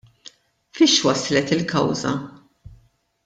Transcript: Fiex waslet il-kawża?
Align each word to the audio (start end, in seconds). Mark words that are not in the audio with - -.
Fiex 0.75 0.95
waslet 1.03 1.49
il-kawża? 1.55 2.13